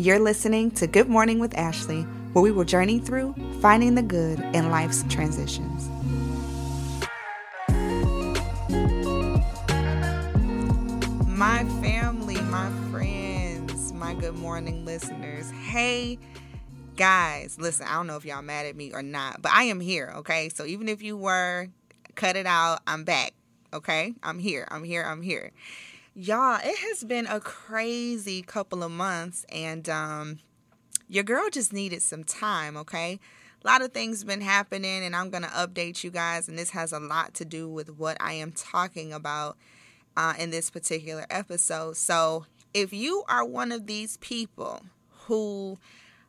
You're 0.00 0.18
listening 0.18 0.70
to 0.76 0.86
Good 0.86 1.10
Morning 1.10 1.40
with 1.40 1.54
Ashley, 1.58 2.04
where 2.32 2.42
we 2.42 2.50
will 2.50 2.64
journey 2.64 3.00
through 3.00 3.34
finding 3.60 3.96
the 3.96 4.02
good 4.02 4.40
in 4.54 4.70
life's 4.70 5.04
transitions. 5.10 5.90
My 11.28 11.64
family, 11.82 12.40
my 12.40 12.70
friends, 12.90 13.92
my 13.92 14.14
good 14.14 14.36
morning 14.36 14.86
listeners. 14.86 15.50
Hey, 15.50 16.18
guys, 16.96 17.58
listen, 17.60 17.86
I 17.86 17.92
don't 17.92 18.06
know 18.06 18.16
if 18.16 18.24
y'all 18.24 18.40
mad 18.40 18.64
at 18.64 18.76
me 18.76 18.94
or 18.94 19.02
not, 19.02 19.42
but 19.42 19.52
I 19.52 19.64
am 19.64 19.80
here, 19.80 20.14
okay? 20.16 20.48
So 20.48 20.64
even 20.64 20.88
if 20.88 21.02
you 21.02 21.18
were, 21.18 21.68
cut 22.14 22.36
it 22.36 22.46
out, 22.46 22.80
I'm 22.86 23.04
back, 23.04 23.34
okay? 23.74 24.14
I'm 24.22 24.38
here, 24.38 24.66
I'm 24.70 24.82
here, 24.82 25.02
I'm 25.02 25.20
here. 25.20 25.52
Y'all, 26.22 26.60
it 26.62 26.76
has 26.76 27.02
been 27.02 27.26
a 27.26 27.40
crazy 27.40 28.42
couple 28.42 28.82
of 28.82 28.90
months, 28.90 29.46
and 29.48 29.88
um, 29.88 30.38
your 31.08 31.24
girl 31.24 31.48
just 31.48 31.72
needed 31.72 32.02
some 32.02 32.24
time, 32.24 32.76
okay? 32.76 33.18
A 33.64 33.66
lot 33.66 33.80
of 33.80 33.92
things 33.92 34.22
been 34.22 34.42
happening, 34.42 35.02
and 35.02 35.16
I'm 35.16 35.30
to 35.30 35.48
update 35.48 36.04
you 36.04 36.10
guys, 36.10 36.46
and 36.46 36.58
this 36.58 36.72
has 36.72 36.92
a 36.92 37.00
lot 37.00 37.32
to 37.36 37.46
do 37.46 37.70
with 37.70 37.96
what 37.98 38.18
I 38.20 38.34
am 38.34 38.52
talking 38.52 39.14
about 39.14 39.56
uh, 40.14 40.34
in 40.38 40.50
this 40.50 40.68
particular 40.68 41.24
episode. 41.30 41.96
So, 41.96 42.44
if 42.74 42.92
you 42.92 43.24
are 43.26 43.46
one 43.46 43.72
of 43.72 43.86
these 43.86 44.18
people 44.18 44.82
who 45.22 45.78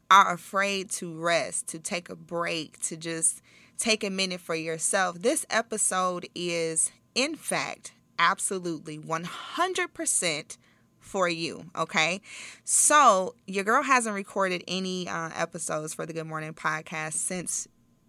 are 0.10 0.32
afraid 0.32 0.90
to 0.91 1.13
rest, 1.13 1.68
to 1.68 1.80
take 1.80 2.08
a 2.08 2.16
break, 2.16 2.80
to 2.84 2.96
just 2.96 3.41
take 3.77 4.05
a 4.05 4.10
minute 4.10 4.40
for 4.40 4.55
yourself, 4.55 5.20
this 5.20 5.46
episode 5.49 6.30
is, 6.34 6.94
in 7.13 7.35
fact, 7.35 7.91
absolutely 8.22 9.00
100% 9.00 10.58
for 11.00 11.28
you. 11.28 11.66
Okay. 11.76 12.22
So, 12.64 13.36
your 13.48 13.64
girl 13.64 13.82
hasn't 13.82 14.16
recorded 14.16 14.64
any 14.68 15.10
uh, 15.10 15.32
episodes 15.36 15.96
for 15.96 16.06
the 16.06 16.14
Good 16.14 16.28
Morning 16.28 16.54
podcast 16.54 17.13
since 17.13 17.68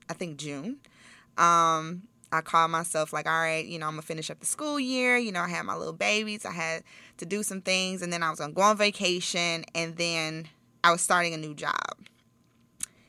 I 0.09 0.13
think 0.13 0.37
June. 0.37 0.77
Um, 1.39 2.03
I 2.31 2.43
called 2.43 2.71
myself 2.71 3.13
like, 3.13 3.27
all 3.27 3.41
right, 3.41 3.65
you 3.65 3.79
know, 3.79 3.87
I'm 3.87 3.93
gonna 3.93 4.03
finish 4.03 4.31
up 4.31 4.41
the 4.41 4.47
school 4.47 4.79
year. 4.79 5.17
You 5.17 5.33
know, 5.33 5.41
I 5.41 5.49
had 5.49 5.65
my 5.65 5.75
little 5.75 5.93
babies. 5.95 6.45
I 6.45 6.53
had 6.53 6.83
to 7.17 7.27
do 7.27 7.43
some 7.43 7.63
things, 7.63 8.03
and 8.03 8.13
then 8.13 8.23
I 8.23 8.31
was 8.31 8.39
gonna 8.39 8.53
go 8.53 8.63
on 8.63 8.77
vacation, 8.77 9.65
and 9.75 9.97
then 9.97 10.49
I 10.85 10.93
was 10.93 11.01
starting 11.01 11.33
a 11.33 11.39
new 11.39 11.55
job. 11.55 11.97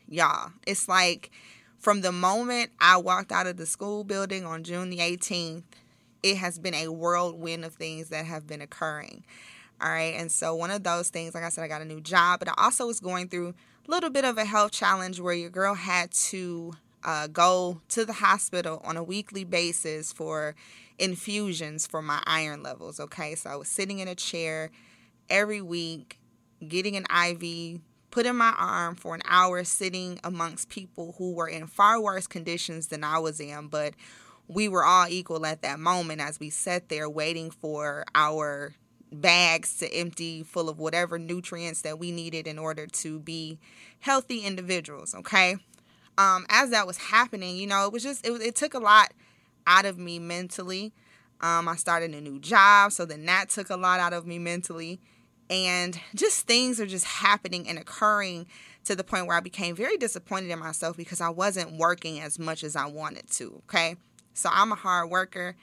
Y'all, 0.07 0.51
it's 0.65 0.87
like 0.87 1.31
from 1.77 2.01
the 2.01 2.11
moment 2.11 2.71
I 2.79 2.97
walked 2.97 3.31
out 3.31 3.47
of 3.47 3.57
the 3.57 3.65
school 3.65 4.03
building 4.05 4.45
on 4.45 4.63
June 4.63 4.89
the 4.89 4.99
18th, 4.99 5.63
it 6.23 6.37
has 6.37 6.57
been 6.57 6.73
a 6.73 6.87
whirlwind 6.87 7.65
of 7.65 7.73
things 7.73 8.09
that 8.09 8.25
have 8.25 8.47
been 8.47 8.61
occurring. 8.61 9.23
All 9.81 9.89
right, 9.89 10.15
and 10.15 10.31
so 10.31 10.55
one 10.55 10.71
of 10.71 10.83
those 10.83 11.09
things, 11.09 11.35
like 11.35 11.43
I 11.43 11.49
said, 11.49 11.63
I 11.63 11.67
got 11.67 11.81
a 11.81 11.85
new 11.85 11.99
job, 11.99 12.39
but 12.39 12.47
I 12.47 12.53
also 12.57 12.87
was 12.87 12.99
going 12.99 13.27
through 13.27 13.49
a 13.87 13.91
little 13.91 14.09
bit 14.09 14.23
of 14.23 14.37
a 14.37 14.45
health 14.45 14.71
challenge 14.71 15.19
where 15.19 15.33
your 15.33 15.49
girl 15.49 15.73
had 15.73 16.11
to 16.11 16.73
uh, 17.03 17.27
go 17.27 17.81
to 17.89 18.05
the 18.05 18.13
hospital 18.13 18.81
on 18.85 18.95
a 18.95 19.03
weekly 19.03 19.43
basis 19.43 20.13
for 20.13 20.55
infusions 20.99 21.85
for 21.85 22.01
my 22.01 22.23
iron 22.25 22.63
levels. 22.63 22.99
Okay, 22.99 23.35
so 23.35 23.49
I 23.49 23.55
was 23.55 23.67
sitting 23.67 23.99
in 23.99 24.07
a 24.07 24.15
chair 24.15 24.71
every 25.29 25.61
week, 25.61 26.19
getting 26.65 26.95
an 26.95 27.05
IV 27.11 27.81
put 28.11 28.25
in 28.25 28.35
my 28.35 28.53
arm 28.57 28.95
for 28.95 29.15
an 29.15 29.21
hour, 29.25 29.63
sitting 29.63 30.19
amongst 30.23 30.69
people 30.69 31.15
who 31.17 31.33
were 31.33 31.47
in 31.47 31.65
far 31.65 31.99
worse 31.99 32.27
conditions 32.27 32.87
than 32.87 33.03
I 33.03 33.17
was 33.17 33.39
in, 33.39 33.67
but 33.67 33.95
we 34.47 34.67
were 34.67 34.83
all 34.83 35.07
equal 35.07 35.45
at 35.45 35.61
that 35.61 35.79
moment 35.79 36.21
as 36.21 36.39
we 36.39 36.49
sat 36.49 36.89
there 36.89 37.09
waiting 37.09 37.49
for 37.49 38.05
our 38.13 38.73
bags 39.11 39.77
to 39.77 39.93
empty 39.93 40.43
full 40.43 40.69
of 40.69 40.79
whatever 40.79 41.19
nutrients 41.19 41.81
that 41.81 41.99
we 41.99 42.11
needed 42.11 42.47
in 42.47 42.57
order 42.57 42.87
to 42.87 43.19
be 43.19 43.59
healthy 43.99 44.39
individuals. 44.39 45.13
Okay 45.13 45.57
um, 46.17 46.45
as 46.49 46.69
that 46.69 46.87
was 46.87 46.97
happening, 46.97 47.57
you 47.57 47.67
know, 47.67 47.85
it 47.85 47.93
was 47.93 48.03
just, 48.03 48.25
it, 48.25 48.31
it 48.41 48.55
took 48.55 48.73
a 48.73 48.79
lot 48.79 49.13
out 49.65 49.85
of 49.85 49.97
me 49.97 50.19
mentally. 50.19 50.93
Um, 51.41 51.67
I 51.67 51.75
started 51.75 52.13
a 52.13 52.21
new 52.21 52.39
job, 52.39 52.91
so 52.91 53.05
then 53.05 53.25
that 53.25 53.49
took 53.49 53.69
a 53.69 53.75
lot 53.75 53.99
out 53.99 54.13
of 54.13 54.25
me 54.25 54.39
mentally. 54.39 54.99
And 55.49 55.99
just 56.15 56.47
things 56.47 56.79
are 56.79 56.85
just 56.85 57.05
happening 57.05 57.67
and 57.67 57.77
occurring 57.77 58.47
to 58.85 58.95
the 58.95 59.03
point 59.03 59.27
where 59.27 59.37
I 59.37 59.41
became 59.41 59.75
very 59.75 59.97
disappointed 59.97 60.49
in 60.49 60.59
myself 60.59 60.95
because 60.97 61.21
I 61.21 61.29
wasn't 61.29 61.77
working 61.77 62.19
as 62.19 62.39
much 62.39 62.63
as 62.63 62.75
I 62.75 62.85
wanted 62.85 63.29
to. 63.31 63.61
Okay. 63.67 63.97
So 64.33 64.49
I'm 64.51 64.71
a 64.71 64.75
hard 64.75 65.09
worker. 65.09 65.55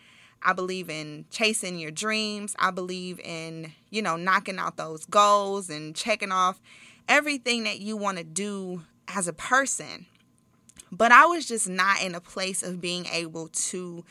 I 0.43 0.53
believe 0.53 0.89
in 0.89 1.27
chasing 1.31 1.79
your 1.79 1.91
dreams. 1.91 2.55
I 2.59 2.71
believe 2.71 3.21
in, 3.21 3.73
you 3.91 4.03
know, 4.03 4.17
knocking 4.17 4.59
out 4.59 4.77
those 4.77 5.05
goals 5.07 5.69
and 5.69 5.95
checking 5.95 6.33
off 6.33 6.61
everything 7.09 7.65
that 7.65 7.81
you 7.81 7.97
want 7.97 8.19
to 8.19 8.25
do 8.25 8.83
as 9.09 9.29
a 9.29 9.33
person. 9.33 10.07
But 10.93 11.13
I 11.13 11.27
was 11.27 11.47
just 11.47 11.69
not 11.69 12.03
in 12.03 12.15
a 12.15 12.21
place 12.21 12.63
of 12.63 12.81
being 12.81 13.07
able 13.07 13.49
to 13.49 14.05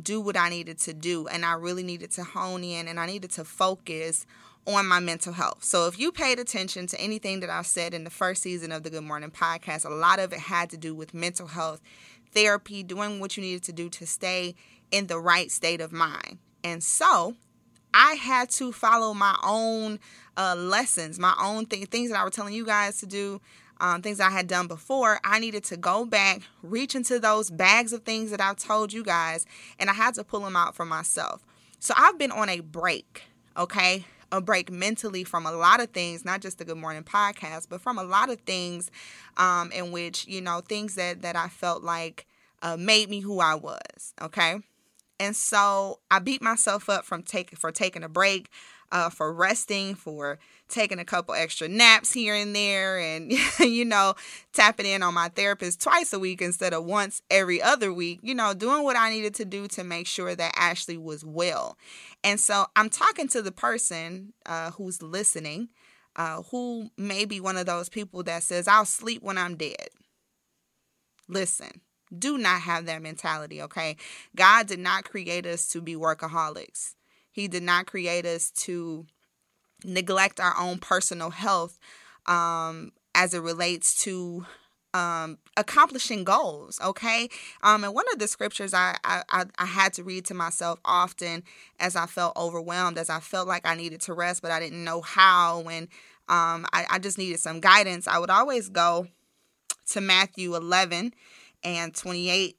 do 0.00 0.20
what 0.20 0.36
I 0.36 0.48
needed 0.48 0.78
to 0.80 0.94
do. 0.94 1.28
And 1.28 1.44
I 1.44 1.52
really 1.52 1.82
needed 1.82 2.10
to 2.12 2.24
hone 2.24 2.64
in 2.64 2.88
and 2.88 2.98
I 2.98 3.06
needed 3.06 3.30
to 3.32 3.44
focus 3.44 4.26
on 4.66 4.86
my 4.86 4.98
mental 4.98 5.32
health. 5.32 5.62
So 5.62 5.86
if 5.86 5.98
you 5.98 6.10
paid 6.10 6.38
attention 6.38 6.86
to 6.88 7.00
anything 7.00 7.40
that 7.40 7.50
I 7.50 7.62
said 7.62 7.92
in 7.92 8.04
the 8.04 8.10
first 8.10 8.42
season 8.42 8.72
of 8.72 8.82
the 8.82 8.90
Good 8.90 9.04
Morning 9.04 9.30
podcast, 9.30 9.84
a 9.84 9.90
lot 9.90 10.18
of 10.18 10.32
it 10.32 10.38
had 10.38 10.70
to 10.70 10.76
do 10.76 10.94
with 10.94 11.12
mental 11.12 11.48
health, 11.48 11.82
therapy, 12.34 12.82
doing 12.82 13.20
what 13.20 13.36
you 13.36 13.42
needed 13.42 13.62
to 13.64 13.72
do 13.72 13.88
to 13.90 14.06
stay 14.06 14.54
in 14.90 15.06
the 15.06 15.18
right 15.18 15.50
state 15.50 15.80
of 15.80 15.92
mind. 15.92 16.38
And 16.62 16.82
so 16.82 17.34
I 17.92 18.14
had 18.14 18.50
to 18.50 18.72
follow 18.72 19.14
my 19.14 19.38
own 19.44 20.00
uh, 20.36 20.54
lessons, 20.56 21.18
my 21.18 21.34
own 21.40 21.66
th- 21.66 21.88
things 21.88 22.10
that 22.10 22.18
I 22.18 22.24
was 22.24 22.34
telling 22.34 22.54
you 22.54 22.66
guys 22.66 22.98
to 23.00 23.06
do 23.06 23.40
um, 23.80 24.02
things 24.02 24.20
I 24.20 24.30
had 24.30 24.46
done 24.46 24.66
before, 24.66 25.20
I 25.24 25.38
needed 25.38 25.64
to 25.64 25.76
go 25.76 26.04
back, 26.04 26.42
reach 26.62 26.94
into 26.94 27.18
those 27.18 27.50
bags 27.50 27.92
of 27.92 28.02
things 28.02 28.30
that 28.30 28.40
I've 28.40 28.56
told 28.56 28.92
you 28.92 29.02
guys, 29.02 29.46
and 29.78 29.90
I 29.90 29.94
had 29.94 30.14
to 30.14 30.24
pull 30.24 30.40
them 30.40 30.56
out 30.56 30.74
for 30.74 30.84
myself. 30.84 31.44
So 31.80 31.92
I've 31.96 32.18
been 32.18 32.30
on 32.30 32.48
a 32.48 32.60
break, 32.60 33.24
okay? 33.56 34.04
A 34.34 34.40
break 34.40 34.68
mentally 34.68 35.22
from 35.22 35.46
a 35.46 35.52
lot 35.52 35.80
of 35.80 35.90
things, 35.90 36.24
not 36.24 36.40
just 36.40 36.58
the 36.58 36.64
Good 36.64 36.76
Morning 36.76 37.04
podcast, 37.04 37.68
but 37.68 37.80
from 37.80 37.98
a 37.98 38.02
lot 38.02 38.30
of 38.30 38.40
things 38.40 38.90
um, 39.36 39.70
in 39.70 39.92
which, 39.92 40.26
you 40.26 40.40
know, 40.40 40.60
things 40.60 40.96
that, 40.96 41.22
that 41.22 41.36
I 41.36 41.46
felt 41.46 41.84
like 41.84 42.26
uh, 42.60 42.76
made 42.76 43.08
me 43.08 43.20
who 43.20 43.38
I 43.38 43.54
was, 43.54 44.12
okay? 44.20 44.56
And 45.24 45.34
so 45.34 46.00
I 46.10 46.18
beat 46.18 46.42
myself 46.42 46.90
up 46.90 47.06
from 47.06 47.22
taking 47.22 47.56
for 47.56 47.72
taking 47.72 48.02
a 48.02 48.08
break 48.10 48.50
uh, 48.92 49.08
for 49.08 49.32
resting, 49.32 49.94
for 49.94 50.38
taking 50.68 50.98
a 50.98 51.04
couple 51.04 51.34
extra 51.34 51.66
naps 51.66 52.12
here 52.12 52.34
and 52.34 52.54
there, 52.54 52.98
and, 52.98 53.32
you 53.58 53.86
know, 53.86 54.14
tapping 54.52 54.84
in 54.84 55.02
on 55.02 55.14
my 55.14 55.28
therapist 55.28 55.80
twice 55.80 56.12
a 56.12 56.18
week 56.18 56.42
instead 56.42 56.74
of 56.74 56.84
once 56.84 57.22
every 57.30 57.62
other 57.62 57.92
week, 57.92 58.20
you 58.22 58.34
know, 58.34 58.52
doing 58.52 58.84
what 58.84 58.96
I 58.96 59.10
needed 59.10 59.34
to 59.36 59.46
do 59.46 59.66
to 59.68 59.82
make 59.82 60.06
sure 60.06 60.34
that 60.34 60.52
Ashley 60.56 60.98
was 60.98 61.24
well. 61.24 61.78
And 62.22 62.38
so 62.38 62.66
I'm 62.76 62.90
talking 62.90 63.28
to 63.28 63.40
the 63.40 63.52
person 63.52 64.34
uh, 64.46 64.72
who's 64.72 65.02
listening. 65.02 65.70
Uh, 66.16 66.42
who 66.52 66.88
may 66.96 67.24
be 67.24 67.40
one 67.40 67.56
of 67.56 67.66
those 67.66 67.88
people 67.88 68.22
that 68.22 68.44
says, 68.44 68.68
I'll 68.68 68.84
sleep 68.84 69.20
when 69.24 69.36
I'm 69.36 69.56
dead. 69.56 69.88
Listen, 71.26 71.80
do 72.18 72.38
not 72.38 72.62
have 72.62 72.86
that 72.86 73.02
mentality, 73.02 73.62
okay? 73.62 73.96
God 74.34 74.66
did 74.66 74.78
not 74.78 75.04
create 75.04 75.46
us 75.46 75.68
to 75.68 75.80
be 75.80 75.94
workaholics. 75.94 76.94
He 77.30 77.48
did 77.48 77.62
not 77.62 77.86
create 77.86 78.26
us 78.26 78.50
to 78.62 79.06
neglect 79.84 80.40
our 80.40 80.54
own 80.58 80.78
personal 80.78 81.30
health 81.30 81.78
um, 82.26 82.92
as 83.14 83.34
it 83.34 83.40
relates 83.40 84.02
to 84.04 84.46
um, 84.94 85.38
accomplishing 85.56 86.22
goals. 86.22 86.80
Okay. 86.82 87.28
Um, 87.62 87.82
and 87.82 87.92
one 87.92 88.04
of 88.12 88.20
the 88.20 88.28
scriptures 88.28 88.72
I, 88.72 88.96
I, 89.04 89.44
I 89.58 89.66
had 89.66 89.92
to 89.94 90.04
read 90.04 90.24
to 90.26 90.34
myself 90.34 90.78
often 90.84 91.42
as 91.80 91.96
I 91.96 92.06
felt 92.06 92.36
overwhelmed, 92.36 92.96
as 92.96 93.10
I 93.10 93.18
felt 93.18 93.48
like 93.48 93.66
I 93.66 93.74
needed 93.74 94.00
to 94.02 94.14
rest, 94.14 94.40
but 94.40 94.52
I 94.52 94.60
didn't 94.60 94.84
know 94.84 95.00
how. 95.00 95.64
and 95.68 95.88
um, 96.28 96.66
I, 96.72 96.86
I 96.90 96.98
just 96.98 97.18
needed 97.18 97.40
some 97.40 97.60
guidance, 97.60 98.08
I 98.08 98.18
would 98.18 98.30
always 98.30 98.68
go 98.70 99.08
to 99.90 100.00
Matthew 100.00 100.54
11 100.54 101.12
and 101.64 101.94
28 101.94 102.56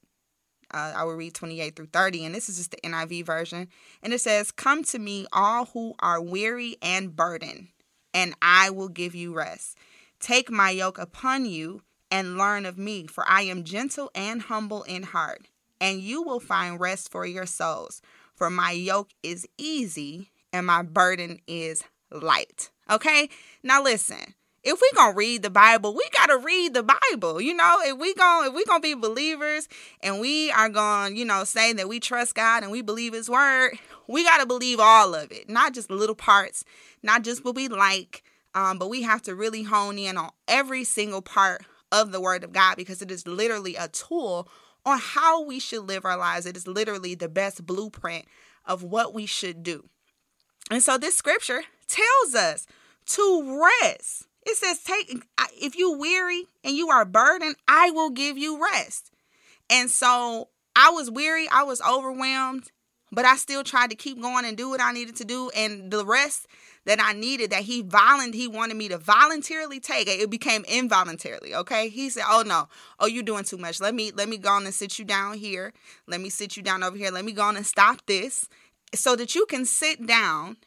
uh, 0.73 0.93
I 0.95 1.03
will 1.03 1.13
read 1.13 1.33
28 1.33 1.75
through 1.75 1.89
30, 1.93 2.25
and 2.25 2.35
this 2.35 2.49
is 2.49 2.57
just 2.57 2.71
the 2.71 2.77
NIV 2.77 3.25
version. 3.25 3.69
And 4.01 4.13
it 4.13 4.19
says, 4.19 4.51
Come 4.51 4.83
to 4.85 4.99
me, 4.99 5.27
all 5.31 5.65
who 5.67 5.93
are 5.99 6.19
weary 6.19 6.75
and 6.81 7.15
burdened, 7.15 7.67
and 8.13 8.33
I 8.41 8.71
will 8.71 8.89
give 8.89 9.15
you 9.15 9.33
rest. 9.33 9.77
Take 10.19 10.49
my 10.49 10.71
yoke 10.71 10.97
upon 10.97 11.45
you 11.45 11.83
and 12.11 12.37
learn 12.37 12.65
of 12.65 12.77
me, 12.77 13.07
for 13.07 13.23
I 13.27 13.43
am 13.43 13.63
gentle 13.63 14.09
and 14.15 14.41
humble 14.41 14.83
in 14.83 15.03
heart, 15.03 15.47
and 15.79 16.01
you 16.01 16.21
will 16.23 16.39
find 16.39 16.79
rest 16.79 17.11
for 17.11 17.25
your 17.25 17.45
souls. 17.45 18.01
For 18.33 18.49
my 18.49 18.71
yoke 18.71 19.11
is 19.23 19.47
easy 19.57 20.31
and 20.51 20.67
my 20.67 20.81
burden 20.81 21.39
is 21.47 21.83
light. 22.11 22.69
Okay? 22.89 23.29
Now 23.63 23.81
listen 23.81 24.35
if 24.65 24.81
we 24.81 24.89
gonna 24.95 25.15
read 25.15 25.43
the 25.43 25.51
Bible, 25.51 25.93
we 25.93 26.03
gotta 26.17 26.37
read 26.37 26.73
the 26.73 26.83
Bible. 26.83 27.39
You 27.39 27.53
know, 27.53 27.79
if 27.83 27.97
we 27.97 28.13
gonna 28.15 28.49
if 28.49 28.55
we 28.55 28.65
gonna 28.65 28.79
be 28.79 28.95
believers 28.95 29.69
and 30.01 30.19
we 30.19 30.51
are 30.51 30.69
gonna, 30.69 31.13
you 31.13 31.23
know, 31.23 31.43
say 31.43 31.71
that 31.73 31.87
we 31.87 31.99
trust 31.99 32.33
God 32.33 32.63
and 32.63 32.71
we 32.71 32.81
believe 32.81 33.13
His 33.13 33.29
word, 33.29 33.77
we 34.07 34.23
gotta 34.23 34.47
believe 34.47 34.79
all 34.79 35.13
of 35.13 35.31
it, 35.31 35.47
not 35.47 35.73
just 35.73 35.91
little 35.91 36.15
parts, 36.15 36.65
not 37.03 37.23
just 37.23 37.45
what 37.45 37.55
we 37.55 37.67
like. 37.67 38.23
Um, 38.55 38.79
but 38.79 38.89
we 38.89 39.01
have 39.01 39.21
to 39.23 39.35
really 39.35 39.63
hone 39.63 39.99
in 39.99 40.17
on 40.17 40.31
every 40.47 40.85
single 40.85 41.21
part 41.21 41.65
of 41.91 42.11
the 42.11 42.21
Word 42.21 42.43
of 42.43 42.53
God 42.53 42.75
because 42.75 43.01
it 43.01 43.11
is 43.11 43.27
literally 43.27 43.75
a 43.75 43.89
tool 43.89 44.47
on 44.85 44.97
how 44.97 45.43
we 45.43 45.59
should 45.59 45.83
live 45.83 46.05
our 46.05 46.17
lives. 46.17 46.45
It 46.45 46.55
is 46.55 46.65
literally 46.65 47.15
the 47.15 47.27
best 47.27 47.65
blueprint 47.65 48.25
of 48.65 48.81
what 48.81 49.13
we 49.13 49.25
should 49.25 49.61
do. 49.61 49.89
And 50.71 50.81
so 50.81 50.97
this 50.97 51.17
scripture 51.17 51.63
tells 51.87 52.33
us 52.33 52.65
to 53.07 53.61
rest. 53.81 54.27
It 54.45 54.57
says, 54.57 54.79
Take 54.83 55.23
if 55.59 55.75
you 55.75 55.97
weary 55.97 56.45
and 56.63 56.75
you 56.75 56.89
are 56.89 57.05
burdened, 57.05 57.55
I 57.67 57.91
will 57.91 58.09
give 58.09 58.37
you 58.37 58.61
rest. 58.61 59.11
And 59.69 59.89
so 59.89 60.49
I 60.75 60.91
was 60.91 61.09
weary, 61.09 61.47
I 61.49 61.63
was 61.63 61.81
overwhelmed, 61.81 62.71
but 63.11 63.25
I 63.25 63.35
still 63.37 63.63
tried 63.63 63.89
to 63.91 63.95
keep 63.95 64.21
going 64.21 64.45
and 64.45 64.57
do 64.57 64.69
what 64.69 64.81
I 64.81 64.91
needed 64.91 65.15
to 65.17 65.25
do. 65.25 65.49
And 65.55 65.89
the 65.89 66.05
rest 66.05 66.47
that 66.85 66.99
I 67.01 67.13
needed 67.13 67.49
that 67.49 67.63
he 67.63 67.81
volunteered, 67.81 68.35
he 68.35 68.47
wanted 68.47 68.77
me 68.77 68.89
to 68.89 68.97
voluntarily 68.97 69.79
take 69.79 70.07
it. 70.07 70.19
It 70.19 70.29
became 70.29 70.63
involuntarily. 70.65 71.55
Okay. 71.55 71.89
He 71.89 72.09
said, 72.09 72.23
Oh 72.27 72.43
no, 72.45 72.67
oh, 72.99 73.07
you're 73.07 73.23
doing 73.23 73.43
too 73.43 73.57
much. 73.57 73.79
Let 73.79 73.95
me 73.95 74.11
let 74.11 74.29
me 74.29 74.37
go 74.37 74.49
on 74.49 74.65
and 74.65 74.73
sit 74.73 74.99
you 74.99 75.05
down 75.05 75.37
here. 75.37 75.73
Let 76.07 76.21
me 76.21 76.29
sit 76.29 76.57
you 76.57 76.63
down 76.63 76.83
over 76.83 76.97
here. 76.97 77.11
Let 77.11 77.25
me 77.25 77.31
go 77.31 77.43
on 77.43 77.57
and 77.57 77.65
stop 77.65 78.01
this 78.05 78.47
so 78.93 79.15
that 79.15 79.33
you 79.33 79.45
can 79.47 79.65
sit 79.65 80.05
down 80.05 80.57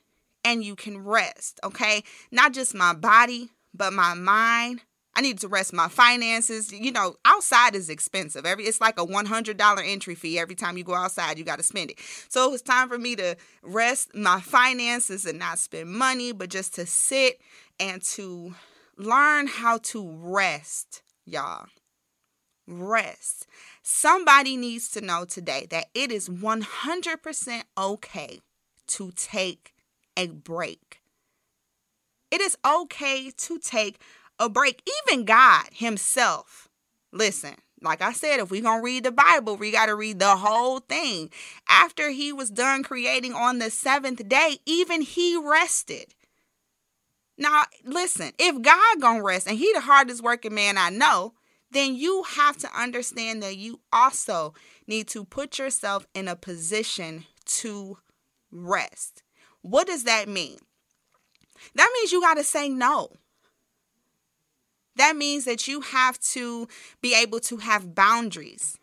and 0.44 0.64
you 0.64 0.74
can 0.74 1.04
rest. 1.04 1.60
Okay. 1.62 2.02
Not 2.32 2.52
just 2.52 2.74
my 2.74 2.94
body, 2.94 3.50
but 3.74 3.92
my 3.92 4.14
mind, 4.14 4.80
I 5.14 5.20
need 5.20 5.38
to 5.40 5.48
rest 5.48 5.72
my 5.72 5.88
finances. 5.88 6.72
You 6.72 6.92
know, 6.92 7.16
outside 7.24 7.74
is 7.74 7.90
expensive. 7.90 8.46
Every 8.46 8.64
it's 8.64 8.80
like 8.80 9.00
a 9.00 9.04
$100 9.06 9.82
entry 9.84 10.14
fee 10.14 10.38
every 10.38 10.54
time 10.54 10.78
you 10.78 10.84
go 10.84 10.94
outside, 10.94 11.38
you 11.38 11.44
got 11.44 11.58
to 11.58 11.64
spend 11.64 11.90
it. 11.90 11.98
So 12.28 12.44
it 12.44 12.52
was 12.52 12.62
time 12.62 12.88
for 12.88 12.98
me 12.98 13.16
to 13.16 13.36
rest 13.62 14.14
my 14.14 14.40
finances 14.40 15.26
and 15.26 15.38
not 15.38 15.58
spend 15.58 15.90
money, 15.90 16.32
but 16.32 16.50
just 16.50 16.74
to 16.76 16.86
sit 16.86 17.40
and 17.80 18.00
to 18.02 18.54
learn 18.96 19.48
how 19.48 19.78
to 19.78 20.08
rest, 20.20 21.02
y'all. 21.24 21.66
Rest. 22.68 23.46
Somebody 23.82 24.56
needs 24.56 24.88
to 24.90 25.00
know 25.00 25.24
today 25.24 25.66
that 25.70 25.86
it 25.94 26.12
is 26.12 26.28
100% 26.28 27.62
okay 27.76 28.40
to 28.88 29.10
take 29.16 29.72
a 30.16 30.26
break. 30.28 30.97
It 32.30 32.40
is 32.40 32.56
okay 32.64 33.30
to 33.30 33.58
take 33.58 34.00
a 34.38 34.48
break. 34.48 34.82
Even 35.04 35.24
God 35.24 35.66
Himself, 35.72 36.68
listen, 37.12 37.54
like 37.80 38.02
I 38.02 38.12
said, 38.12 38.40
if 38.40 38.50
we're 38.50 38.62
going 38.62 38.80
to 38.80 38.84
read 38.84 39.04
the 39.04 39.12
Bible, 39.12 39.56
we 39.56 39.70
got 39.70 39.86
to 39.86 39.94
read 39.94 40.18
the 40.18 40.36
whole 40.36 40.80
thing. 40.80 41.30
After 41.68 42.10
He 42.10 42.32
was 42.32 42.50
done 42.50 42.82
creating 42.82 43.34
on 43.34 43.58
the 43.58 43.70
seventh 43.70 44.28
day, 44.28 44.58
even 44.66 45.02
He 45.02 45.36
rested. 45.36 46.14
Now, 47.38 47.62
listen, 47.84 48.32
if 48.38 48.60
God 48.60 49.00
gonna 49.00 49.22
rest 49.22 49.46
and 49.46 49.56
he 49.56 49.72
the 49.72 49.80
hardest 49.80 50.22
working 50.22 50.54
man 50.54 50.76
I 50.76 50.90
know, 50.90 51.34
then 51.70 51.94
you 51.94 52.24
have 52.24 52.56
to 52.58 52.78
understand 52.78 53.42
that 53.42 53.56
you 53.56 53.80
also 53.92 54.54
need 54.88 55.06
to 55.08 55.24
put 55.24 55.58
yourself 55.58 56.06
in 56.14 56.26
a 56.26 56.34
position 56.34 57.24
to 57.46 57.98
rest. 58.50 59.22
What 59.62 59.86
does 59.86 60.04
that 60.04 60.28
mean? 60.28 60.58
That 61.74 61.90
means 61.94 62.12
you 62.12 62.20
got 62.20 62.34
to 62.34 62.44
say 62.44 62.68
no. 62.68 63.10
That 64.96 65.16
means 65.16 65.44
that 65.44 65.68
you 65.68 65.80
have 65.80 66.18
to 66.20 66.66
be 67.00 67.14
able 67.14 67.40
to 67.40 67.58
have 67.58 67.94
boundaries. 67.94 68.78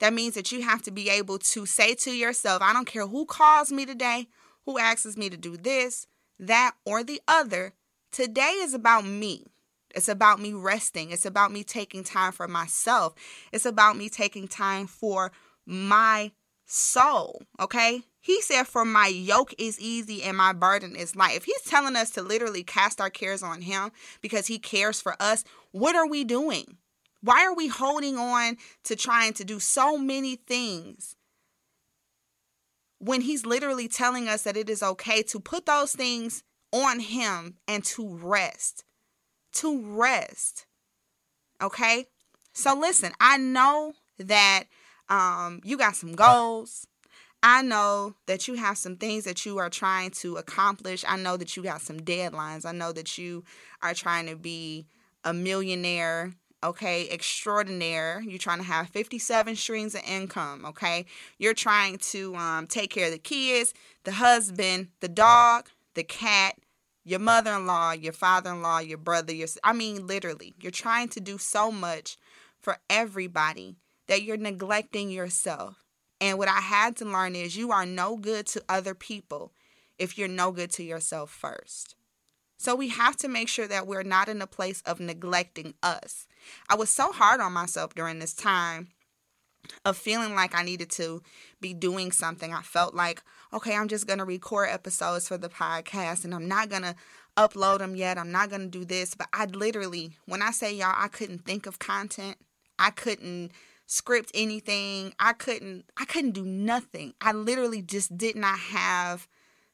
That 0.00 0.12
means 0.12 0.34
that 0.34 0.50
you 0.50 0.62
have 0.62 0.82
to 0.82 0.90
be 0.90 1.08
able 1.08 1.38
to 1.38 1.66
say 1.66 1.94
to 1.96 2.10
yourself, 2.10 2.62
I 2.62 2.72
don't 2.72 2.86
care 2.86 3.06
who 3.06 3.24
calls 3.24 3.70
me 3.70 3.86
today, 3.86 4.26
who 4.64 4.78
asks 4.78 5.16
me 5.16 5.30
to 5.30 5.36
do 5.36 5.56
this, 5.56 6.06
that, 6.38 6.74
or 6.84 7.04
the 7.04 7.20
other. 7.28 7.74
Today 8.10 8.56
is 8.60 8.74
about 8.74 9.04
me. 9.04 9.46
It's 9.94 10.08
about 10.08 10.40
me 10.40 10.52
resting. 10.52 11.10
It's 11.10 11.26
about 11.26 11.52
me 11.52 11.62
taking 11.62 12.02
time 12.02 12.32
for 12.32 12.48
myself. 12.48 13.14
It's 13.52 13.66
about 13.66 13.96
me 13.96 14.08
taking 14.08 14.48
time 14.48 14.86
for 14.86 15.30
my 15.66 16.32
soul. 16.70 17.42
Okay. 17.58 18.02
He 18.20 18.40
said, 18.42 18.64
For 18.64 18.84
my 18.84 19.06
yoke 19.06 19.54
is 19.58 19.80
easy 19.80 20.22
and 20.22 20.36
my 20.36 20.52
burden 20.52 20.94
is 20.94 21.16
light. 21.16 21.36
If 21.36 21.44
he's 21.44 21.62
telling 21.62 21.96
us 21.96 22.10
to 22.12 22.22
literally 22.22 22.62
cast 22.62 23.00
our 23.00 23.10
cares 23.10 23.42
on 23.42 23.62
him 23.62 23.90
because 24.20 24.46
he 24.46 24.58
cares 24.58 25.00
for 25.00 25.16
us, 25.20 25.42
what 25.72 25.96
are 25.96 26.06
we 26.06 26.24
doing? 26.24 26.76
Why 27.22 27.44
are 27.44 27.54
we 27.54 27.68
holding 27.68 28.16
on 28.16 28.56
to 28.84 28.96
trying 28.96 29.32
to 29.34 29.44
do 29.44 29.58
so 29.58 29.98
many 29.98 30.36
things 30.36 31.16
when 32.98 33.22
he's 33.22 33.46
literally 33.46 33.88
telling 33.88 34.28
us 34.28 34.42
that 34.42 34.56
it 34.56 34.70
is 34.70 34.82
okay 34.82 35.22
to 35.22 35.40
put 35.40 35.66
those 35.66 35.92
things 35.92 36.42
on 36.72 37.00
him 37.00 37.56
and 37.66 37.84
to 37.84 38.06
rest? 38.06 38.84
To 39.54 39.82
rest. 39.82 40.66
Okay? 41.60 42.06
So 42.52 42.78
listen, 42.78 43.12
I 43.20 43.38
know 43.38 43.94
that 44.18 44.64
um, 45.10 45.60
you 45.64 45.76
got 45.76 45.96
some 45.96 46.14
goals. 46.14 46.86
I 47.42 47.62
know 47.62 48.14
that 48.26 48.46
you 48.48 48.54
have 48.54 48.78
some 48.78 48.96
things 48.96 49.24
that 49.24 49.44
you 49.44 49.58
are 49.58 49.70
trying 49.70 50.10
to 50.12 50.36
accomplish. 50.36 51.04
I 51.08 51.16
know 51.16 51.36
that 51.36 51.56
you 51.56 51.62
got 51.62 51.80
some 51.80 51.98
deadlines. 52.00 52.64
I 52.64 52.72
know 52.72 52.92
that 52.92 53.18
you 53.18 53.44
are 53.82 53.94
trying 53.94 54.26
to 54.26 54.36
be 54.36 54.86
a 55.24 55.32
millionaire, 55.32 56.34
okay, 56.62 57.08
extraordinaire. 57.08 58.22
You're 58.26 58.38
trying 58.38 58.58
to 58.58 58.64
have 58.64 58.90
57 58.90 59.56
streams 59.56 59.94
of 59.94 60.02
income, 60.06 60.66
okay? 60.66 61.06
You're 61.38 61.54
trying 61.54 61.96
to 61.98 62.36
um, 62.36 62.66
take 62.66 62.90
care 62.90 63.06
of 63.06 63.12
the 63.12 63.18
kids, 63.18 63.72
the 64.04 64.12
husband, 64.12 64.88
the 65.00 65.08
dog, 65.08 65.70
the 65.94 66.04
cat, 66.04 66.56
your 67.04 67.20
mother 67.20 67.54
in 67.54 67.66
law, 67.66 67.92
your 67.92 68.12
father 68.12 68.50
in 68.50 68.60
law, 68.60 68.78
your 68.78 68.98
brother, 68.98 69.32
your. 69.32 69.48
I 69.64 69.72
mean, 69.72 70.06
literally, 70.06 70.52
you're 70.60 70.70
trying 70.70 71.08
to 71.08 71.20
do 71.20 71.38
so 71.38 71.72
much 71.72 72.18
for 72.60 72.76
everybody 72.90 73.76
that 74.10 74.24
you're 74.24 74.36
neglecting 74.36 75.08
yourself. 75.08 75.84
And 76.20 76.36
what 76.36 76.48
I 76.48 76.58
had 76.58 76.96
to 76.96 77.04
learn 77.04 77.36
is 77.36 77.56
you 77.56 77.70
are 77.70 77.86
no 77.86 78.16
good 78.16 78.44
to 78.48 78.62
other 78.68 78.92
people 78.92 79.52
if 80.00 80.18
you're 80.18 80.26
no 80.26 80.50
good 80.50 80.72
to 80.72 80.82
yourself 80.82 81.30
first. 81.30 81.94
So 82.56 82.74
we 82.74 82.88
have 82.88 83.16
to 83.18 83.28
make 83.28 83.48
sure 83.48 83.68
that 83.68 83.86
we're 83.86 84.02
not 84.02 84.28
in 84.28 84.42
a 84.42 84.48
place 84.48 84.82
of 84.84 84.98
neglecting 84.98 85.74
us. 85.80 86.26
I 86.68 86.74
was 86.74 86.90
so 86.90 87.12
hard 87.12 87.40
on 87.40 87.52
myself 87.52 87.94
during 87.94 88.18
this 88.18 88.34
time 88.34 88.88
of 89.84 89.96
feeling 89.96 90.34
like 90.34 90.56
I 90.56 90.64
needed 90.64 90.90
to 90.90 91.22
be 91.60 91.72
doing 91.72 92.10
something. 92.10 92.52
I 92.52 92.62
felt 92.62 92.94
like, 92.94 93.22
okay, 93.52 93.76
I'm 93.76 93.86
just 93.86 94.08
going 94.08 94.18
to 94.18 94.24
record 94.24 94.70
episodes 94.70 95.28
for 95.28 95.38
the 95.38 95.48
podcast 95.48 96.24
and 96.24 96.34
I'm 96.34 96.48
not 96.48 96.68
going 96.68 96.82
to 96.82 96.96
upload 97.36 97.78
them 97.78 97.94
yet. 97.94 98.18
I'm 98.18 98.32
not 98.32 98.50
going 98.50 98.62
to 98.62 98.78
do 98.78 98.84
this. 98.84 99.14
But 99.14 99.28
I 99.32 99.44
literally, 99.44 100.16
when 100.26 100.42
I 100.42 100.50
say 100.50 100.74
y'all, 100.74 100.96
I 100.96 101.06
couldn't 101.06 101.44
think 101.44 101.66
of 101.66 101.78
content, 101.78 102.38
I 102.76 102.90
couldn't 102.90 103.52
script 103.90 104.30
anything. 104.34 105.12
I 105.18 105.32
couldn't 105.32 105.84
I 105.96 106.04
couldn't 106.04 106.30
do 106.30 106.44
nothing. 106.44 107.14
I 107.20 107.32
literally 107.32 107.82
just 107.82 108.16
did 108.16 108.36
not 108.36 108.58
have 108.58 109.28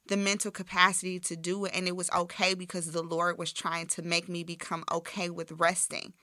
the 0.06 0.16
mental 0.16 0.50
capacity 0.50 1.18
to 1.20 1.37
do 1.37 1.64
it 1.66 1.73
and 1.75 1.87
it 1.87 1.96
was 1.96 2.11
okay 2.11 2.54
because 2.54 2.92
the 2.92 3.02
Lord 3.02 3.38
was 3.38 3.52
trying 3.52 3.88
to 3.88 4.02
make 4.02 4.28
me 4.28 4.42
become 4.42 4.85
okay 4.90 5.28
with 5.28 5.52
resting. 5.52 6.14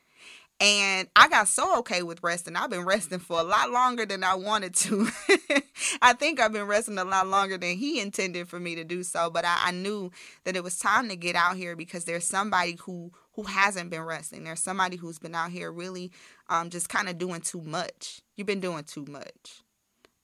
And 0.59 1.07
I 1.15 1.27
got 1.27 1.47
so 1.47 1.79
okay 1.79 2.03
with 2.03 2.23
resting. 2.23 2.55
I've 2.55 2.69
been 2.69 2.85
resting 2.85 3.19
for 3.19 3.39
a 3.39 3.43
lot 3.43 3.69
longer 3.69 4.05
than 4.05 4.23
I 4.23 4.35
wanted 4.35 4.73
to. 4.75 5.07
I 6.01 6.13
think 6.13 6.39
I've 6.39 6.53
been 6.53 6.67
resting 6.67 6.97
a 6.97 7.03
lot 7.03 7.27
longer 7.27 7.57
than 7.57 7.75
He 7.75 7.99
intended 7.99 8.47
for 8.47 8.59
me 8.59 8.75
to 8.75 8.83
do 8.83 9.03
so. 9.03 9.29
But 9.29 9.45
I, 9.45 9.57
I, 9.65 9.71
knew 9.71 10.11
that 10.45 10.55
it 10.55 10.63
was 10.63 10.79
time 10.79 11.09
to 11.09 11.15
get 11.15 11.35
out 11.35 11.57
here 11.57 11.75
because 11.75 12.05
there's 12.05 12.23
somebody 12.25 12.77
who 12.85 13.11
who 13.33 13.43
hasn't 13.43 13.89
been 13.89 14.03
resting. 14.03 14.43
There's 14.43 14.59
somebody 14.59 14.97
who's 14.97 15.19
been 15.19 15.35
out 15.35 15.51
here 15.51 15.71
really 15.71 16.11
um, 16.49 16.69
just 16.69 16.89
kind 16.89 17.09
of 17.09 17.17
doing 17.17 17.41
too 17.41 17.61
much. 17.61 18.21
You've 18.35 18.47
been 18.47 18.59
doing 18.59 18.83
too 18.83 19.05
much. 19.09 19.61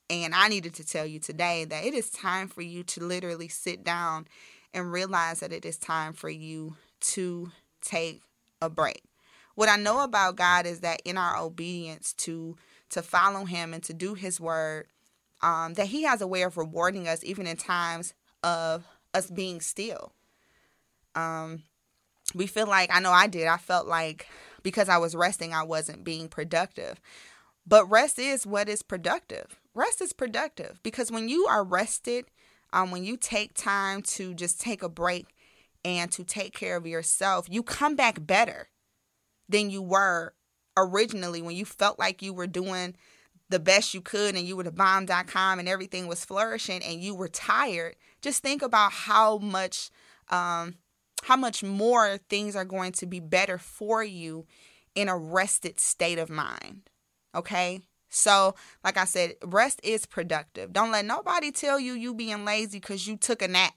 And 0.10 0.34
I 0.34 0.48
needed 0.48 0.74
to 0.76 0.86
tell 0.86 1.06
you 1.06 1.20
today 1.20 1.66
that 1.66 1.84
it 1.84 1.94
is 1.94 2.10
time 2.10 2.48
for 2.48 2.62
you 2.62 2.84
to 2.84 3.04
literally 3.04 3.48
sit 3.48 3.84
down 3.84 4.28
and 4.74 4.92
realize 4.92 5.40
that 5.40 5.54
it 5.54 5.66
is 5.66 5.78
time 5.78 6.14
for 6.14 6.30
you 6.30 6.76
to 7.02 7.52
take 7.82 8.22
a 8.62 8.70
break. 8.70 9.04
What 9.56 9.70
I 9.70 9.76
know 9.76 10.04
about 10.04 10.36
God 10.36 10.66
is 10.66 10.80
that 10.82 11.02
in 11.06 11.18
our 11.18 11.38
obedience 11.38 12.14
to 12.14 12.56
to 12.92 13.04
follow 13.04 13.46
him 13.46 13.72
and 13.72 13.84
to 13.84 13.94
do 13.94 14.16
his 14.16 14.40
word, 14.40 14.88
um, 15.44 15.76
that 15.76 15.88
he 15.88 16.04
has 16.04 16.22
a 16.22 16.28
way 16.28 16.42
of 16.42 16.58
rewarding 16.58 17.08
us 17.08 17.24
even 17.24 17.46
in 17.46 17.56
times 17.56 18.16
of 18.44 18.84
us 19.14 19.30
being 19.30 19.62
still. 19.62 20.12
Um, 21.14 21.64
we 22.34 22.48
feel 22.48 22.68
like 22.68 22.90
I 22.94 23.00
know 23.00 23.12
I 23.12 23.28
did. 23.28 23.48
I 23.48 23.58
felt 23.58 23.88
like 23.88 24.28
because 24.64 24.90
I 24.90 24.98
was 24.98 25.16
resting, 25.16 25.54
I 25.54 25.64
wasn't 25.64 26.04
being 26.04 26.28
productive. 26.28 27.00
But 27.66 27.90
rest 27.90 28.20
is 28.20 28.48
what 28.48 28.68
is 28.68 28.82
productive. 28.82 29.60
Rest 29.74 30.02
is 30.02 30.14
productive 30.14 30.80
because 30.84 31.12
when 31.12 31.30
you 31.30 31.46
are 31.46 31.64
rested, 31.64 32.26
um, 32.74 32.92
when 32.92 33.04
you 33.04 33.18
take 33.18 33.54
time 33.54 34.02
to 34.04 34.34
just 34.34 34.60
take 34.60 34.84
a 34.84 34.90
break 34.90 35.28
and 35.86 36.12
to 36.12 36.24
take 36.24 36.54
care 36.54 36.76
of 36.76 36.86
yourself, 36.86 37.48
you 37.50 37.64
come 37.64 37.96
back 37.96 38.26
better 38.26 38.70
than 39.48 39.70
you 39.70 39.82
were 39.82 40.34
originally 40.78 41.42
when 41.42 41.56
you 41.56 41.66
felt 41.66 42.00
like 42.00 42.22
you 42.22 42.34
were 42.34 42.48
doing 42.48 42.96
the 43.50 43.60
best 43.60 43.94
you 43.94 44.02
could 44.02 44.36
and 44.36 44.48
you 44.48 44.56
were 44.56 44.64
the 44.64 44.72
bomb.com 44.72 45.60
and 45.60 45.68
everything 45.68 46.08
was 46.08 46.24
flourishing 46.24 46.84
and 46.84 47.02
you 47.02 47.16
were 47.16 47.28
tired. 47.28 47.96
Just 48.22 48.44
think 48.44 48.62
about 48.62 48.92
how 48.92 49.40
much 49.40 49.90
um, 50.30 50.76
how 51.24 51.36
much 51.36 51.64
more 51.64 52.18
things 52.30 52.56
are 52.56 52.66
going 52.66 52.92
to 52.94 53.06
be 53.06 53.20
better 53.20 53.58
for 53.58 54.04
you 54.04 54.46
in 54.96 55.10
a 55.10 55.18
rested 55.18 55.80
state 55.80 56.20
of 56.20 56.30
mind. 56.30 56.90
Okay? 57.36 57.82
So, 58.10 58.56
like 58.84 58.98
I 58.98 59.06
said, 59.06 59.36
rest 59.44 59.80
is 59.84 60.06
productive. 60.06 60.74
Don't 60.74 60.92
let 60.92 61.06
nobody 61.06 61.52
tell 61.52 61.80
you 61.80 61.94
you 61.94 62.14
being 62.14 62.44
lazy 62.44 62.80
because 62.80 63.08
you 63.08 63.16
took 63.16 63.42
a 63.42 63.48
nap. 63.48 63.74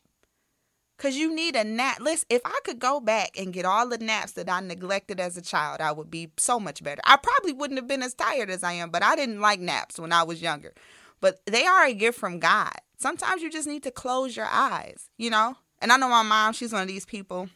Because 0.96 1.16
you 1.16 1.34
need 1.34 1.56
a 1.56 1.64
nap. 1.64 1.98
Listen, 2.00 2.26
if 2.30 2.42
I 2.44 2.58
could 2.64 2.78
go 2.78 3.00
back 3.00 3.38
and 3.38 3.52
get 3.52 3.64
all 3.64 3.88
the 3.88 3.98
naps 3.98 4.32
that 4.32 4.48
I 4.48 4.60
neglected 4.60 5.20
as 5.20 5.36
a 5.36 5.42
child, 5.42 5.80
I 5.80 5.92
would 5.92 6.10
be 6.10 6.30
so 6.38 6.60
much 6.60 6.82
better. 6.82 7.02
I 7.04 7.16
probably 7.16 7.52
wouldn't 7.52 7.78
have 7.78 7.88
been 7.88 8.02
as 8.02 8.14
tired 8.14 8.50
as 8.50 8.62
I 8.62 8.72
am, 8.74 8.90
but 8.90 9.02
I 9.02 9.16
didn't 9.16 9.40
like 9.40 9.60
naps 9.60 9.98
when 9.98 10.12
I 10.12 10.22
was 10.22 10.40
younger. 10.40 10.72
But 11.20 11.40
they 11.46 11.66
are 11.66 11.86
a 11.86 11.94
gift 11.94 12.18
from 12.18 12.38
God. 12.38 12.74
Sometimes 12.96 13.42
you 13.42 13.50
just 13.50 13.68
need 13.68 13.82
to 13.82 13.90
close 13.90 14.36
your 14.36 14.46
eyes, 14.46 15.10
you 15.18 15.28
know? 15.28 15.56
And 15.82 15.92
I 15.92 15.96
know 15.98 16.08
my 16.08 16.22
mom, 16.22 16.54
she's 16.54 16.72
one 16.72 16.82
of 16.82 16.88
these 16.88 17.04
people 17.04 17.48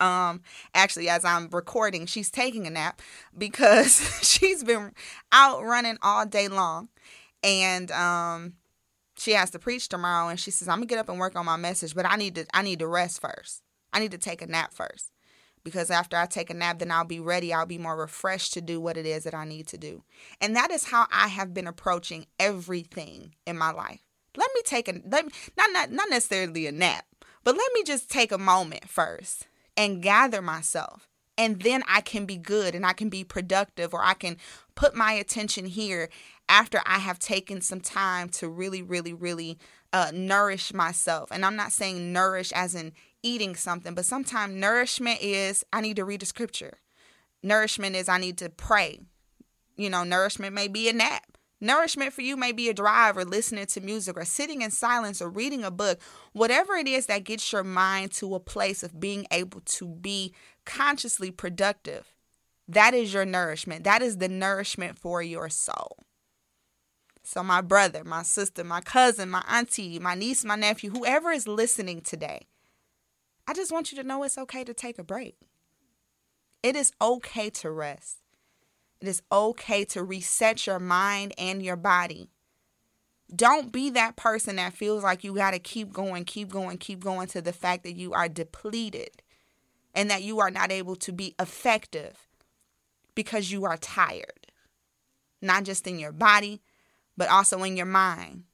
um 0.00 0.40
actually 0.74 1.08
as 1.08 1.24
i'm 1.24 1.48
recording 1.50 2.06
she's 2.06 2.30
taking 2.30 2.66
a 2.66 2.70
nap 2.70 3.00
because 3.36 4.18
she's 4.22 4.64
been 4.64 4.92
out 5.30 5.62
running 5.62 5.98
all 6.02 6.26
day 6.26 6.48
long. 6.48 6.88
And 7.42 7.90
um 7.92 8.54
she 9.16 9.32
has 9.32 9.50
to 9.50 9.58
preach 9.58 9.88
tomorrow 9.88 10.28
and 10.28 10.40
she 10.40 10.50
says 10.50 10.68
i'm 10.68 10.78
gonna 10.78 10.86
get 10.86 10.98
up 10.98 11.08
and 11.08 11.18
work 11.18 11.36
on 11.36 11.44
my 11.46 11.56
message 11.56 11.94
but 11.94 12.06
i 12.06 12.16
need 12.16 12.34
to 12.34 12.46
i 12.54 12.62
need 12.62 12.78
to 12.80 12.86
rest 12.86 13.20
first. 13.20 13.62
I 13.92 14.00
need 14.00 14.12
to 14.12 14.18
take 14.18 14.40
a 14.40 14.46
nap 14.46 14.72
first. 14.72 15.10
Because 15.62 15.90
after 15.90 16.16
i 16.16 16.24
take 16.26 16.48
a 16.50 16.54
nap 16.54 16.78
then 16.78 16.90
i'll 16.90 17.04
be 17.04 17.20
ready. 17.20 17.52
I'll 17.52 17.66
be 17.66 17.78
more 17.78 17.96
refreshed 17.96 18.54
to 18.54 18.60
do 18.60 18.80
what 18.80 18.96
it 18.96 19.06
is 19.06 19.24
that 19.24 19.34
i 19.34 19.44
need 19.44 19.66
to 19.68 19.78
do. 19.78 20.02
And 20.40 20.56
that 20.56 20.70
is 20.70 20.84
how 20.84 21.06
i 21.12 21.28
have 21.28 21.52
been 21.52 21.66
approaching 21.66 22.26
everything 22.38 23.34
in 23.46 23.58
my 23.58 23.70
life. 23.70 24.00
Let 24.36 24.48
me 24.54 24.62
take 24.64 24.88
a 24.88 24.94
let 25.06 25.26
me 25.26 25.32
not 25.58 25.70
not, 25.72 25.90
not 25.90 26.08
necessarily 26.08 26.66
a 26.66 26.72
nap 26.72 27.04
but 27.44 27.56
let 27.56 27.72
me 27.74 27.82
just 27.82 28.10
take 28.10 28.32
a 28.32 28.38
moment 28.38 28.88
first 28.88 29.46
and 29.76 30.02
gather 30.02 30.42
myself. 30.42 31.08
And 31.38 31.62
then 31.62 31.82
I 31.88 32.02
can 32.02 32.26
be 32.26 32.36
good 32.36 32.74
and 32.74 32.84
I 32.84 32.92
can 32.92 33.08
be 33.08 33.24
productive, 33.24 33.94
or 33.94 34.04
I 34.04 34.12
can 34.14 34.36
put 34.74 34.94
my 34.94 35.12
attention 35.12 35.64
here 35.64 36.10
after 36.50 36.82
I 36.84 36.98
have 36.98 37.18
taken 37.18 37.62
some 37.62 37.80
time 37.80 38.28
to 38.30 38.48
really, 38.48 38.82
really, 38.82 39.14
really 39.14 39.58
uh, 39.92 40.10
nourish 40.12 40.74
myself. 40.74 41.30
And 41.32 41.44
I'm 41.44 41.56
not 41.56 41.72
saying 41.72 42.12
nourish 42.12 42.52
as 42.52 42.74
in 42.74 42.92
eating 43.22 43.54
something, 43.56 43.94
but 43.94 44.04
sometimes 44.04 44.54
nourishment 44.54 45.20
is 45.22 45.64
I 45.72 45.80
need 45.80 45.96
to 45.96 46.04
read 46.04 46.22
a 46.22 46.26
scripture. 46.26 46.74
Nourishment 47.42 47.96
is 47.96 48.08
I 48.08 48.18
need 48.18 48.36
to 48.38 48.50
pray. 48.50 49.00
You 49.76 49.88
know, 49.88 50.04
nourishment 50.04 50.54
may 50.54 50.68
be 50.68 50.90
a 50.90 50.92
nap. 50.92 51.38
Nourishment 51.60 52.12
for 52.14 52.22
you 52.22 52.36
may 52.36 52.52
be 52.52 52.70
a 52.70 52.74
drive 52.74 53.18
or 53.18 53.24
listening 53.24 53.66
to 53.66 53.80
music 53.80 54.16
or 54.16 54.24
sitting 54.24 54.62
in 54.62 54.70
silence 54.70 55.20
or 55.20 55.28
reading 55.28 55.62
a 55.62 55.70
book, 55.70 56.00
whatever 56.32 56.74
it 56.74 56.88
is 56.88 57.06
that 57.06 57.24
gets 57.24 57.52
your 57.52 57.64
mind 57.64 58.12
to 58.12 58.34
a 58.34 58.40
place 58.40 58.82
of 58.82 58.98
being 58.98 59.26
able 59.30 59.60
to 59.60 59.86
be 59.86 60.32
consciously 60.64 61.30
productive. 61.30 62.14
That 62.66 62.94
is 62.94 63.12
your 63.12 63.26
nourishment. 63.26 63.84
That 63.84 64.00
is 64.00 64.16
the 64.16 64.28
nourishment 64.28 64.98
for 64.98 65.22
your 65.22 65.50
soul. 65.50 65.98
So, 67.22 67.42
my 67.42 67.60
brother, 67.60 68.04
my 68.04 68.22
sister, 68.22 68.64
my 68.64 68.80
cousin, 68.80 69.28
my 69.28 69.44
auntie, 69.48 69.98
my 69.98 70.14
niece, 70.14 70.44
my 70.44 70.56
nephew, 70.56 70.90
whoever 70.90 71.30
is 71.30 71.46
listening 71.46 72.00
today, 72.00 72.46
I 73.46 73.52
just 73.52 73.70
want 73.70 73.92
you 73.92 73.98
to 73.98 74.06
know 74.06 74.22
it's 74.22 74.38
okay 74.38 74.64
to 74.64 74.72
take 74.72 74.98
a 74.98 75.04
break. 75.04 75.36
It 76.62 76.76
is 76.76 76.92
okay 77.00 77.50
to 77.50 77.70
rest. 77.70 78.19
It 79.00 79.08
is 79.08 79.22
okay 79.32 79.84
to 79.86 80.02
reset 80.02 80.66
your 80.66 80.78
mind 80.78 81.32
and 81.38 81.62
your 81.62 81.76
body. 81.76 82.30
Don't 83.34 83.72
be 83.72 83.90
that 83.90 84.16
person 84.16 84.56
that 84.56 84.74
feels 84.74 85.04
like 85.04 85.22
you 85.24 85.34
got 85.34 85.52
to 85.52 85.58
keep 85.58 85.92
going, 85.92 86.24
keep 86.24 86.50
going, 86.50 86.78
keep 86.78 87.00
going 87.00 87.28
to 87.28 87.40
the 87.40 87.52
fact 87.52 87.84
that 87.84 87.94
you 87.94 88.12
are 88.12 88.28
depleted 88.28 89.22
and 89.94 90.10
that 90.10 90.22
you 90.22 90.40
are 90.40 90.50
not 90.50 90.72
able 90.72 90.96
to 90.96 91.12
be 91.12 91.34
effective 91.38 92.28
because 93.14 93.50
you 93.50 93.64
are 93.64 93.76
tired. 93.76 94.48
Not 95.40 95.64
just 95.64 95.86
in 95.86 95.98
your 95.98 96.12
body, 96.12 96.60
but 97.16 97.28
also 97.28 97.62
in 97.62 97.76
your 97.76 97.86
mind 97.86 98.44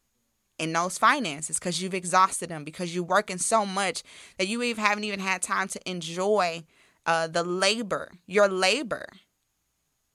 in 0.58 0.72
those 0.72 0.98
finances 0.98 1.58
because 1.58 1.80
you've 1.80 1.94
exhausted 1.94 2.48
them 2.48 2.64
because 2.64 2.94
you're 2.94 3.04
working 3.04 3.38
so 3.38 3.66
much 3.66 4.02
that 4.38 4.48
you 4.48 4.62
even 4.62 4.82
haven't 4.82 5.04
even 5.04 5.20
had 5.20 5.42
time 5.42 5.68
to 5.68 5.90
enjoy 5.90 6.64
uh, 7.04 7.26
the 7.26 7.44
labor, 7.44 8.12
your 8.26 8.48
labor. 8.48 9.06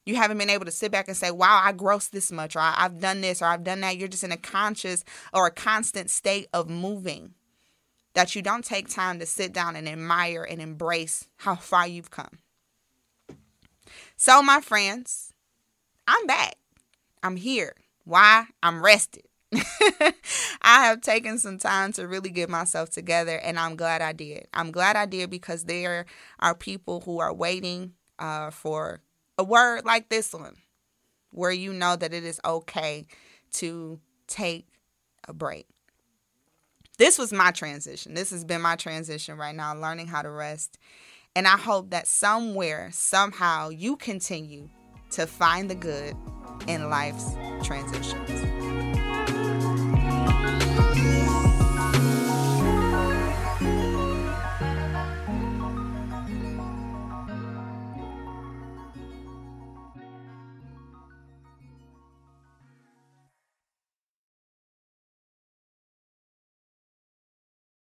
You 0.05 0.15
haven't 0.15 0.39
been 0.39 0.49
able 0.49 0.65
to 0.65 0.71
sit 0.71 0.91
back 0.91 1.07
and 1.07 1.15
say, 1.15 1.29
wow, 1.29 1.61
I 1.63 1.73
grossed 1.73 2.09
this 2.09 2.31
much, 2.31 2.55
or 2.55 2.61
I've 2.61 2.99
done 2.99 3.21
this, 3.21 3.41
or 3.41 3.45
I've 3.45 3.63
done 3.63 3.81
that. 3.81 3.97
You're 3.97 4.07
just 4.07 4.23
in 4.23 4.31
a 4.31 4.37
conscious 4.37 5.03
or 5.33 5.47
a 5.47 5.51
constant 5.51 6.09
state 6.09 6.47
of 6.53 6.69
moving 6.69 7.35
that 8.13 8.35
you 8.35 8.41
don't 8.41 8.65
take 8.65 8.89
time 8.89 9.19
to 9.19 9.25
sit 9.25 9.53
down 9.53 9.75
and 9.75 9.87
admire 9.87 10.43
and 10.43 10.61
embrace 10.61 11.27
how 11.37 11.55
far 11.55 11.87
you've 11.87 12.11
come. 12.11 12.39
So, 14.17 14.41
my 14.41 14.59
friends, 14.59 15.33
I'm 16.07 16.25
back. 16.27 16.55
I'm 17.23 17.37
here. 17.37 17.75
Why? 18.03 18.45
I'm 18.61 18.83
rested. 18.83 19.25
I 19.53 20.13
have 20.85 21.01
taken 21.01 21.37
some 21.37 21.57
time 21.57 21.91
to 21.93 22.07
really 22.07 22.29
get 22.29 22.49
myself 22.49 22.89
together, 22.89 23.37
and 23.37 23.59
I'm 23.59 23.75
glad 23.75 24.01
I 24.01 24.13
did. 24.13 24.47
I'm 24.53 24.71
glad 24.71 24.95
I 24.95 25.05
did 25.05 25.29
because 25.29 25.65
there 25.65 26.05
are 26.39 26.55
people 26.55 27.01
who 27.01 27.19
are 27.19 27.33
waiting 27.33 27.93
uh, 28.17 28.49
for 28.49 29.01
a 29.41 29.43
word 29.43 29.85
like 29.85 30.09
this 30.09 30.33
one, 30.33 30.55
where 31.31 31.51
you 31.51 31.73
know 31.73 31.95
that 31.95 32.13
it 32.13 32.23
is 32.23 32.39
okay 32.45 33.07
to 33.53 33.99
take 34.27 34.67
a 35.27 35.33
break. 35.33 35.65
This 36.99 37.17
was 37.17 37.33
my 37.33 37.49
transition. 37.49 38.13
This 38.13 38.29
has 38.29 38.45
been 38.45 38.61
my 38.61 38.75
transition 38.75 39.37
right 39.37 39.55
now, 39.55 39.73
learning 39.73 40.05
how 40.05 40.21
to 40.21 40.29
rest. 40.29 40.77
And 41.35 41.47
I 41.47 41.57
hope 41.57 41.89
that 41.89 42.05
somewhere, 42.05 42.89
somehow, 42.93 43.69
you 43.69 43.95
continue 43.95 44.69
to 45.11 45.25
find 45.25 45.71
the 45.71 45.75
good 45.75 46.15
in 46.67 46.91
life's 46.91 47.33
transitions. 47.63 48.60